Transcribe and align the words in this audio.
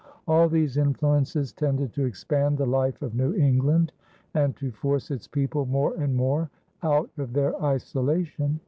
All 0.27 0.49
these 0.49 0.77
influences 0.77 1.53
tended 1.53 1.93
to 1.93 2.05
expand 2.05 2.57
the 2.57 2.65
life 2.65 3.03
of 3.03 3.13
New 3.13 3.35
England 3.35 3.91
and 4.33 4.55
to 4.55 4.71
force 4.71 5.11
its 5.11 5.27
people 5.27 5.67
more 5.67 5.93
and 5.93 6.15
more 6.15 6.49
out 6.81 7.11
of 7.19 7.33
their 7.33 7.55
isolation. 7.63 8.59